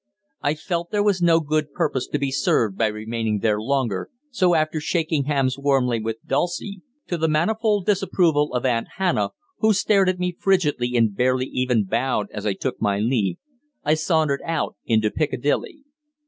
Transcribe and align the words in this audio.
I 0.41 0.55
felt 0.55 0.89
there 0.89 1.03
was 1.03 1.21
no 1.21 1.39
good 1.39 1.73
purpose 1.73 2.07
to 2.07 2.17
be 2.17 2.31
served 2.31 2.75
by 2.75 2.87
remaining 2.87 3.37
there 3.37 3.61
longer, 3.61 4.09
so 4.31 4.55
after 4.55 4.79
shaking 4.79 5.25
hands 5.25 5.59
warmly 5.59 5.99
with 6.01 6.25
Dulcie 6.25 6.81
to 7.05 7.19
the 7.19 7.27
manifold 7.27 7.85
disapproval 7.85 8.51
of 8.55 8.65
Aunt 8.65 8.87
Hannah, 8.97 9.29
who 9.59 9.73
stared 9.73 10.09
at 10.09 10.17
me 10.17 10.35
frigidly 10.39 10.93
and 10.95 11.15
barely 11.15 11.45
even 11.45 11.83
bowed 11.83 12.31
as 12.31 12.47
I 12.47 12.53
took 12.53 12.81
my 12.81 12.97
leave 12.97 13.37
I 13.83 13.93
sauntered 13.93 14.41
out 14.43 14.75
into 14.87 15.11
Piccadilly. 15.11 15.83